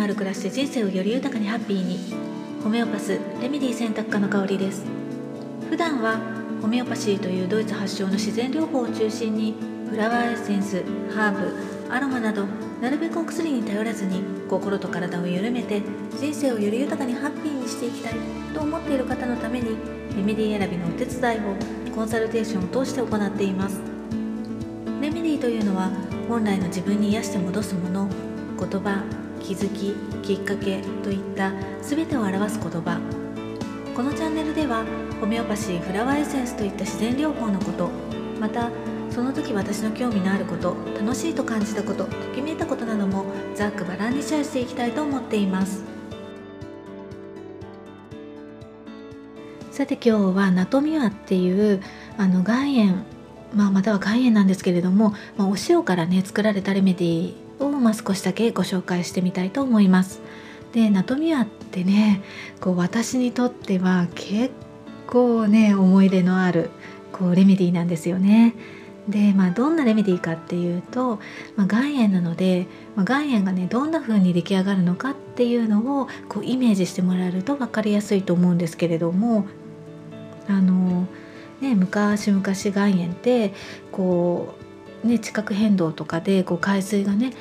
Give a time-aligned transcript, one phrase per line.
[0.00, 1.98] のある暮らしで人生をより豊かにハッピーに。
[2.62, 4.84] ホメオパスレメディ選択科の香りです。
[5.68, 6.20] 普段は
[6.60, 9.54] ホメオパシーというドイツ発祥の自然療法を中心に
[9.88, 10.82] フラワーエッセンス
[11.14, 12.44] ハーブアロマなど
[12.80, 15.80] なるべくお薬に頼らずに心と体を緩めて
[16.18, 18.14] 人生をより豊かにハッピーにしていきたい
[18.54, 19.76] と思っている方のために
[20.16, 23.80] レメディ選びのお手伝いをコンサルテーションを通して行っています。
[25.00, 25.90] レメディというのは
[26.28, 28.08] 本来の自分に癒して戻すもの
[28.58, 29.02] 言葉
[29.40, 33.00] 気づききっかけといった全てを表す言葉。
[33.96, 34.84] このチャンネルでは
[35.20, 37.90] ホメオパシーフラワーエッセンスといった自然療法のこと
[38.40, 38.70] また
[39.10, 45.84] その時私の興味のあること楽しいと感じたことときめいたことなどもざっくばらんにシェアしていきたいと思っています。
[49.70, 51.82] さて今日はナトミワっていう
[52.16, 53.04] あの岩塩
[53.54, 60.20] まあ、または岩塩なんですけれども、まあ、お塩からね作られたレメディーを、まあ、少しだけご紹介してみたいと思います。
[60.72, 62.22] でナトミアってね
[62.60, 64.52] こう私にとっては結
[65.06, 66.70] 構ね思い出のある
[67.12, 68.54] こうレメディーなんですよね。
[69.08, 71.18] でまあどんなレメディーかっていうと、
[71.56, 79.46] まあ、岩塩なので、まあ、岩塩がねどんな風に出来上がるのかっていうのをこうイメージしてもらえると分かりやすいと思うんですけれども
[80.48, 81.06] あの
[81.60, 83.52] ね、昔々岩塩って
[83.92, 84.59] こう、
[85.04, 87.32] ね、地殻変動とかでこう海水がね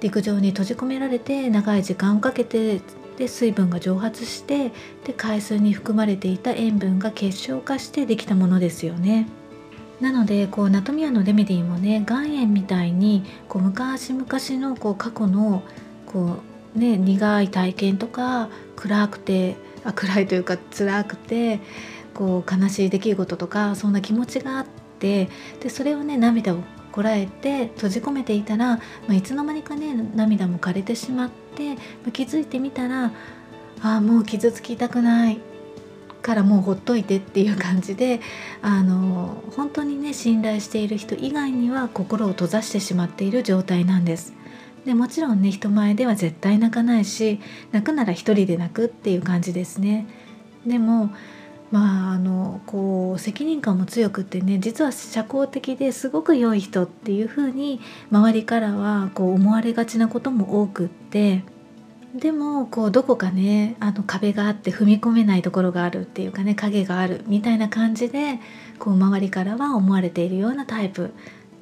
[0.00, 2.80] 陸上に閉じ込められて長い時間をかけて
[3.16, 4.72] で水分が蒸発して
[5.04, 9.26] で海水に含まれていた塩分が結晶化してできたものですよね。
[10.00, 14.26] なのでこうナトミアのレメディもね岩塩みたいにこう昔々
[14.60, 15.62] のこう過去の
[16.04, 16.36] こ
[16.74, 21.60] う、ね、苦い体験とか暗くてあ暗いというか辛くて
[22.12, 24.66] こう悲しい出来事とかそんな気持ちがあっ
[24.98, 26.58] てでそれをね涙を
[26.96, 33.12] こらえて閉じ込めていたら、まあ、いつの間にかね涙も枯れてしまって、まあ、気づいてみたら
[33.82, 35.38] ああもう傷つきたくない
[36.22, 38.22] からもうほっといてっていう感じで
[38.62, 44.32] あの本当にね信頼している人以外には心を閉ざしてしまっている状態なんです。
[44.86, 47.40] でもちろんね人前では絶対泣かないし
[47.72, 50.06] 泣くなら一人で泣くっていう感じですね。
[50.66, 51.10] でも
[51.70, 61.42] まああのこう責任感も強くってね実は社交的ですごく良い人っていう風に周りからはこう思われがちなことも多くって
[62.14, 68.38] でもこうどこかねあの壁があって踏み込めないところがあるっていうかね影があるみたいな感じで
[68.78, 71.12] こう周りからは思われているようなタイプ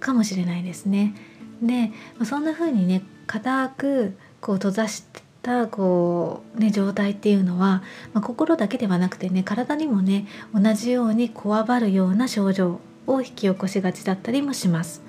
[0.00, 1.14] かもしれないですね。
[1.62, 1.92] で
[2.24, 5.04] そんな風にね固くこう閉ざし
[5.44, 7.82] たこう、ね、状態っていうのは、
[8.14, 15.02] まあ、心だけではなくてね体にもね同じようにこわばるような症状を引き起こしがちだったりもします。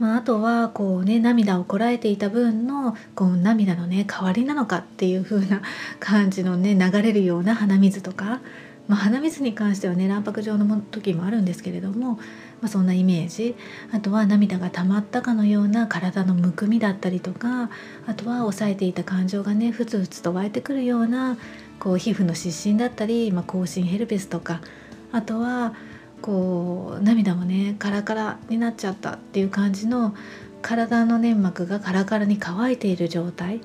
[0.00, 5.62] まあ、あとはこうね涙をこらえていた分のこう涙のね代わりなのかっていう風な
[6.00, 8.40] 感じのね流れるような鼻水とか
[8.88, 12.18] まあ、鼻水に関してはね卵白状の時もあるんですけれども、
[12.60, 13.54] まあ、そんなイメージ。
[13.92, 17.70] あとは涙が溜まったかのような体のむくみだったりとか
[18.06, 21.38] あとは抑えていた感情がねふつふつと湧いてくるような
[21.78, 24.60] こう皮膚の湿疹だったり、まあ、口唇ヘルペスとか
[25.12, 25.74] あとは
[26.22, 30.14] こう涙もねカラカラになっちゃったっていう感じの
[30.62, 33.60] 体の粘膜がカラカラに乾いている状態。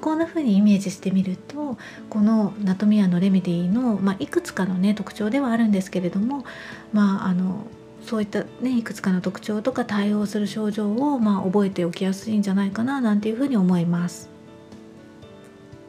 [0.00, 1.76] こんな風にイメージしてみると
[2.10, 6.44] このナトミアのレメディの、まあ、いくつかのね特徴ではあるんですけれども
[6.92, 7.66] まああの
[8.10, 14.28] そういったねいくつかの特徴とか対応する症状を、まあ、覚えておきやすいんじゃないかななんていうふうに思います。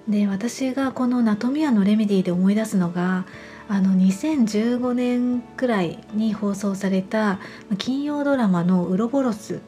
[0.08, 3.26] で私がこのナトミアのレメディで思い出すのが
[3.68, 7.40] あの2015年くらいに放送された
[7.80, 9.60] 金曜ドラマの「ウロボロス」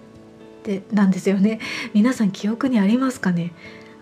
[0.63, 1.59] でなんですよね。
[1.95, 3.51] 皆さん記憶にありますかね？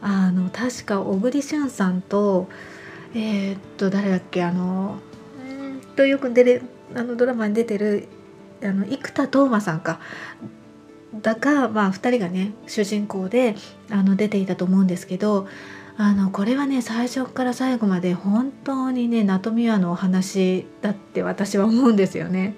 [0.02, 2.50] あの確か小栗旬さんと
[3.14, 4.44] えー、っと誰だっけ？
[4.44, 4.98] あの
[5.40, 6.64] うんとよく出る
[6.94, 8.10] あのドラマに出てる
[8.64, 10.00] あの生田斗真さんか
[11.14, 13.56] だか、まあ、2人がね主人公で
[13.90, 15.48] あの出ていたと思うんですけど
[15.98, 22.56] あのこれはね最初から最後まで本当にねナトミアのお話だって私は思うんですよね。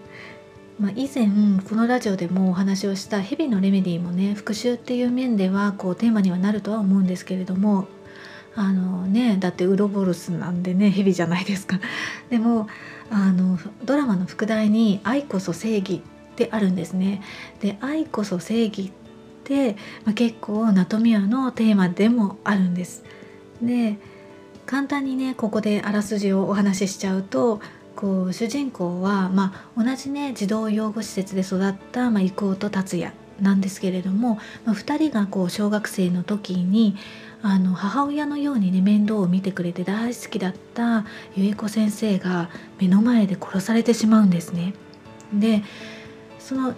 [0.79, 1.27] まあ、以前
[1.69, 7.87] このラジオでもお話をした「日々のレメディ」もね復習っていう面ではこうテーマにはなるとは思うんですけれども
[8.55, 11.79] あのねだってウロボルスなんでねヘビじゃないですか。
[12.29, 12.67] でも
[13.13, 16.01] あのドラマの副題に「愛こそ正義」
[16.33, 17.21] ってあるんですね。
[17.61, 18.91] で愛こそ正義っ
[19.43, 19.73] て、
[20.03, 23.03] まあ、結構ナトミアのテーマでもあるんです。
[23.61, 23.97] で
[24.65, 27.61] 簡単にねここであらすじをお話ししちゃうと
[27.95, 36.95] こう主人公は、まあ、同じね児童養護施設で育った、まあ、伊と達也なんですけれども、まあ、2人がこう小学生の時に
[37.45, 41.05] あの母親のようにね面倒を見てくれて大好きだった
[41.35, 42.49] 由衣子先生が
[42.79, 44.73] 目の前で殺されてしまうんですね。
[45.33, 45.61] で
[46.39, 46.73] その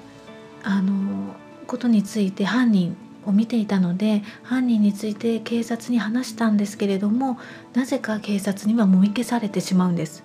[0.63, 1.35] あの
[1.67, 2.97] ことについて犯人
[3.27, 7.37] を見ていたので犯人について警察に話したんですけれども
[7.73, 10.23] なぜか警察にはもみ消されてしまうんです。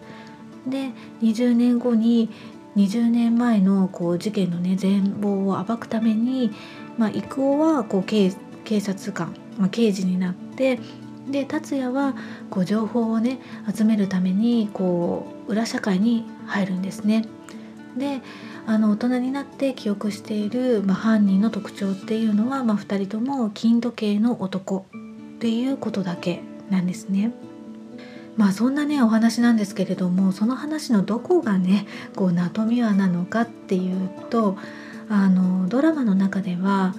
[0.67, 0.91] で
[1.21, 2.31] 20年後に
[2.77, 6.51] 20年前のこう事件のね全貌を暴くために、
[6.97, 8.33] まあ、郁夫はこう警
[8.65, 10.81] 警察官まあ、刑事になって
[11.29, 12.15] で達也は
[12.49, 13.39] こう情報をね
[13.73, 17.27] 集めるためにこう裏社会に入るんですね。
[17.97, 18.21] で
[18.67, 24.87] あの大人になって記憶している、まあ、犯人の特徴っていうのは、まあ、2人とも金時計の男
[25.37, 27.33] っていうことだけなんですね。
[28.37, 31.87] まあそんなねお話なんですけれどもその話のどこがね
[32.17, 34.57] こうナトミアなのかっていうと
[35.09, 36.95] あのドラマの中では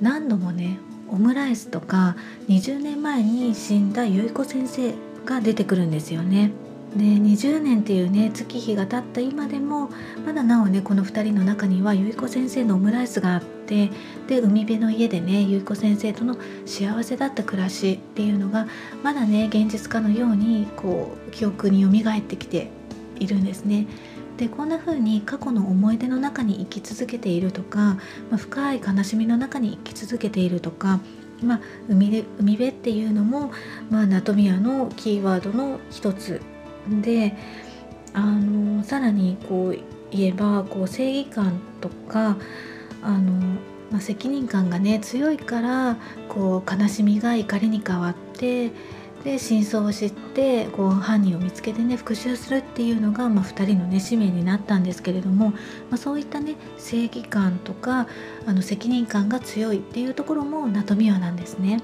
[0.00, 0.78] 何度もね
[1.10, 2.16] オムライスとか
[2.48, 4.94] 20年前に死んだゆい子先生
[5.24, 6.50] が出てくるんですよね。
[6.96, 9.90] で20年っていうね月日が経った今でも
[10.24, 13.90] まだなおねこの2人の中にはゆい子先生のオムライスがあって
[14.26, 18.66] で海辺の家でねゆい子先生との幸せだった暮らしっていうのが
[19.02, 22.70] まだね現実化のようにこう記憶によみがえってきて
[23.20, 23.86] いるんですね。
[24.38, 27.98] でこんな風に過去の思い出の中に生き続けているとか、
[28.30, 31.00] まあ、深い悲しみの中に生き続けているとか、
[31.42, 33.50] まあ、海で海辺っていうのも、
[33.90, 36.40] まあ、ナトミアのキーワードの一つ。
[37.02, 37.36] で
[38.14, 39.78] あのさらにこう
[40.10, 42.38] 言えばこう正義感とか
[43.02, 43.32] あの、
[43.90, 45.96] まあ、責任感がね強いから
[46.28, 48.70] こう悲しみが怒りに変わって
[49.24, 55.56] で真相を知ってこう犯人を見つけてね復讐するっていうのが、まあ、2人のね使命になったんですけれども、ま
[55.92, 58.06] あ、そういったね正義感とか
[58.46, 61.82] あの責任感が強いっていうところもナトミワなんですね。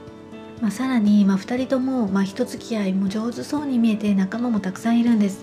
[0.61, 5.43] まあ、さらに、まあ、2人とも、まあ、人付き合いも上手そうに見えて仲間もたくさんいるんです。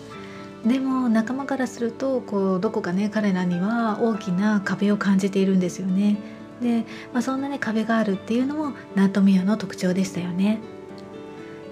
[0.66, 6.18] でも仲間からするとこうどこかね彼らには大きな壁を感じているんですよね。
[6.62, 10.60] で、まあ、そんなね壁があるっていうのもナトミアの特徴でしたよね。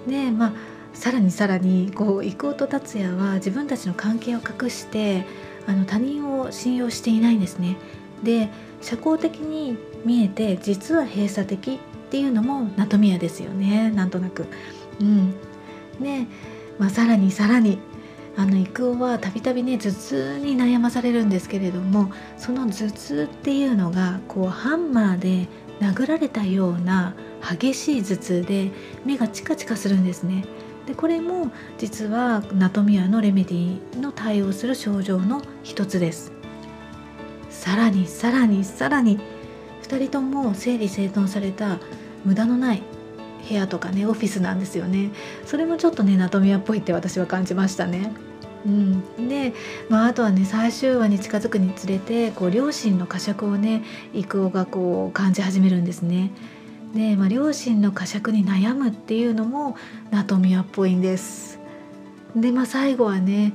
[0.06, 0.52] でまあ
[0.92, 5.24] さらにさらにこう郁夫と達也は自分たちの関係を隠して
[5.66, 7.76] あの他人を信用していないんですね。
[8.22, 8.48] で
[8.80, 11.78] 社交的に見えて実は閉鎖的っ
[12.10, 14.46] ていうのもナトミアですよねなんとなく。
[15.00, 15.32] うん、
[16.00, 16.26] で、
[16.78, 17.78] まあ、さらにさらに
[18.36, 25.48] あの郁夫はたびたびね頭痛に悩まされるんですけれどもその頭痛っていうのがこうハンマーで
[25.80, 28.70] 殴られたような激しい頭痛で
[29.04, 30.44] 目がチカチカするんですね。
[30.86, 36.32] でこれも実はナトミアのレメディの対応する症状の一つです。
[37.48, 39.18] さらにさらにさらに
[39.82, 41.78] 2人とも整理整頓された
[42.24, 42.82] 無駄のない
[43.48, 45.10] 部屋とかねオフィスなんですよね。
[45.46, 48.12] それもちょっとねナトミアっぽいって私は感じましたね。
[48.66, 49.54] うん、で、
[49.88, 53.82] まあ、あとはね最終話に近づくにつれてこう両親の呵責をね
[54.12, 56.30] 郁夫がこう感じ始めるんですね。
[56.94, 59.76] で、まあ、両親の呵責に悩むっていうのも
[60.10, 61.58] ナトミアっぽいんです。
[62.34, 63.52] で、まあ、最後はね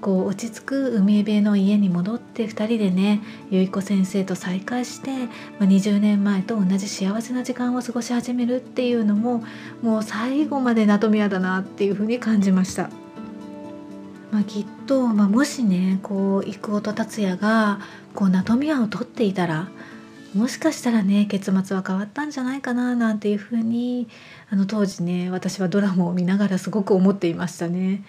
[0.00, 3.20] こう落ち着く海辺の家に戻って2人でね
[3.50, 5.10] 由衣子先生と再会して、
[5.58, 9.42] まあ、20年前と同じ幸せな時間を過ごし始めるっていうのも
[9.82, 12.90] もう最後までナトミアだなっていうふうに感じました。
[14.30, 17.80] まあ、きっと、まあ、もしねこう郁夫と達也が
[18.14, 19.68] こうナトミアを取っていたら
[20.34, 24.08] もしかしたらね結末は変わったんじゃないかななんていうふうに
[24.50, 28.04] あの当時ね私はドラマを見ながらすごく思っていましたね。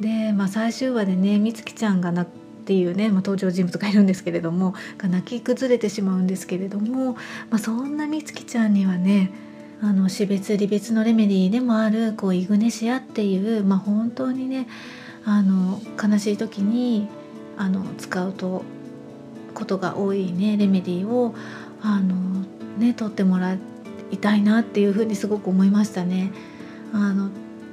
[0.00, 2.26] で、まあ、最終話でね美月ちゃんがなっ
[2.64, 7.14] ていうね、まあ、登場人物がいるんですけれどもが泣き崩れてしまうんですけれども、
[7.50, 9.32] まあ、そんな美月ちゃんにはね
[9.80, 14.68] あの死別離別のレメディーでもあるこうイグネシアっていう、まあ、本当にね
[15.24, 17.08] あの悲しい時に
[17.56, 18.62] あの使うと
[19.54, 21.34] ことが多いねレメディーを
[21.82, 22.44] あの
[22.78, 23.54] ね取ってもら
[24.10, 26.32] いたいなっていうふうにすごく思いましたね。
[26.92, 27.30] あの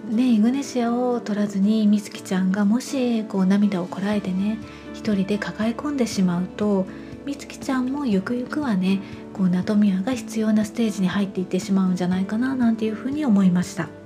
[0.10, 4.58] ねイグネシアを取らずに美月ちゃんがもしこう涙をこらえてね
[4.94, 6.86] 一人で抱え込んでしまうと
[7.26, 9.02] 美月ちゃんもゆくゆくはね
[9.34, 13.99] こうナトミアが必要なステージに入っていってしまうんじゃないかななんていうふうに思いました。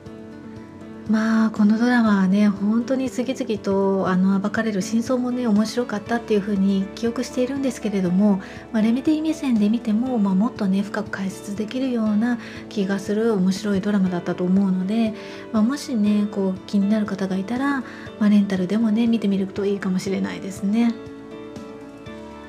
[1.10, 8.41] まあこのドラマはね本当に次々とあの暴かれる真相もね面白かったっていうふうに記憶しているんですけれども、
[8.72, 15.13] まあ、レメディ目線で見ても、まあ、もっとね深く解説できるような気がする面白いドラマだったと思うので、
[15.51, 20.93] まあ、もしねこう気になる方がいたら、まあ、レンタルでもね見てみるといいかもしれないですね。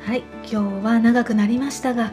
[0.04, 2.12] はい今日は長くなりましたが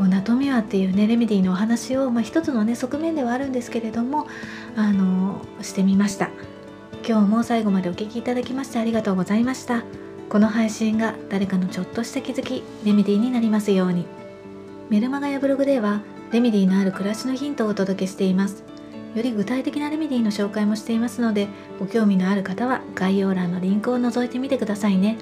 [0.00, 4.28] こうナトミワっていうねレメディのお話を、まあ、一つのね側面ではあるんですけれども
[4.74, 6.30] あのしてみました。
[7.06, 9.84] 今日も最後までお聴きいただきましてありがとうございました。
[10.30, 14.06] この配信が誰かのちょっとした気づきレメディーになりますように。
[14.88, 16.00] メルマガやブログでは
[16.32, 18.64] レメディのある暮らしのヒントをお届けしています。
[19.14, 21.46] より具体的なレメディの紹介もしていますので
[21.78, 25.18] ご興味のある方は概要欄のリンクを覗いてみてくださいね。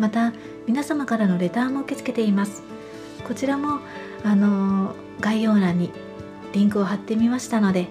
[0.00, 0.32] また
[0.66, 2.64] 皆様からのレターも受け付けています。
[3.24, 3.80] こちらも
[4.26, 5.92] あの概要欄に
[6.52, 7.86] リンクを貼ってみましたので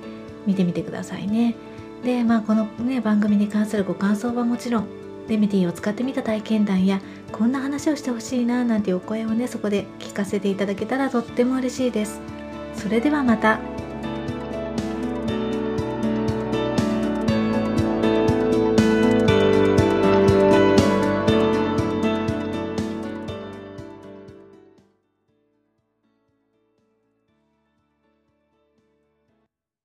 [0.46, 1.56] 見てみてくださいね
[2.04, 4.88] でまあこのね番組に関するご感想はもちろん
[5.30, 7.00] レメディを使ってみた体験談や
[7.32, 12.20] こんな話をしてほしいななんていうお声をねそこで聞かせていただけたらとっても嬉しいです
[12.76, 13.75] それではまた。